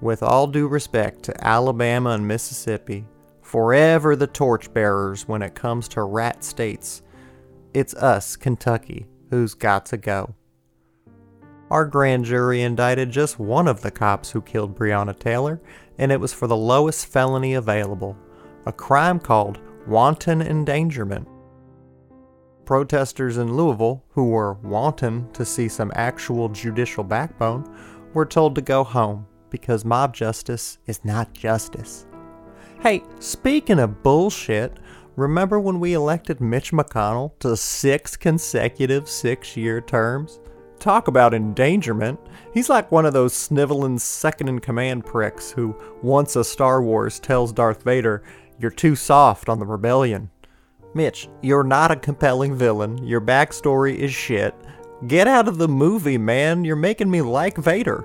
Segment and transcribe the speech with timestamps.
[0.00, 3.04] With all due respect to Alabama and Mississippi,
[3.42, 7.02] forever the torchbearers when it comes to rat states,
[7.74, 10.34] it's us, Kentucky, who's got to go.
[11.70, 15.60] Our grand jury indicted just one of the cops who killed Breonna Taylor,
[15.98, 18.16] and it was for the lowest felony available
[18.66, 21.28] a crime called wanton endangerment.
[22.64, 27.64] Protesters in Louisville, who were wanting to see some actual judicial backbone,
[28.14, 32.06] were told to go home because mob justice is not justice.
[32.80, 34.78] Hey, speaking of bullshit,
[35.16, 40.40] remember when we elected Mitch McConnell to six consecutive six year terms?
[40.78, 42.18] Talk about endangerment.
[42.54, 47.20] He's like one of those sniveling second in command pricks who, once a Star Wars,
[47.20, 48.22] tells Darth Vader,
[48.58, 50.30] You're too soft on the rebellion.
[50.94, 53.06] Mitch, you're not a compelling villain.
[53.06, 54.54] Your backstory is shit.
[55.06, 56.64] Get out of the movie, man.
[56.64, 58.04] You're making me like Vader.